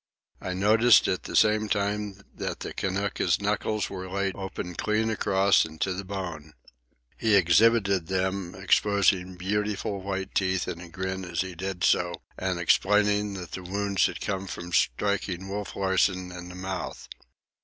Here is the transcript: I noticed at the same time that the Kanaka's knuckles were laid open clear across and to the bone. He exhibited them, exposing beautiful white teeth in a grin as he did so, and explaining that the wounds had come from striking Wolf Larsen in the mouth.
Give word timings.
I 0.41 0.55
noticed 0.55 1.07
at 1.07 1.25
the 1.25 1.35
same 1.35 1.69
time 1.69 2.23
that 2.33 2.61
the 2.61 2.73
Kanaka's 2.73 3.39
knuckles 3.39 3.87
were 3.87 4.09
laid 4.09 4.35
open 4.35 4.73
clear 4.73 5.07
across 5.11 5.63
and 5.63 5.79
to 5.81 5.93
the 5.93 6.03
bone. 6.03 6.53
He 7.17 7.35
exhibited 7.35 8.07
them, 8.07 8.55
exposing 8.55 9.35
beautiful 9.35 10.01
white 10.01 10.33
teeth 10.33 10.67
in 10.67 10.81
a 10.81 10.89
grin 10.89 11.23
as 11.23 11.41
he 11.41 11.53
did 11.53 11.83
so, 11.83 12.23
and 12.35 12.57
explaining 12.59 13.35
that 13.35 13.51
the 13.51 13.61
wounds 13.61 14.07
had 14.07 14.21
come 14.21 14.47
from 14.47 14.73
striking 14.73 15.47
Wolf 15.49 15.75
Larsen 15.75 16.31
in 16.31 16.49
the 16.49 16.55
mouth. 16.55 17.07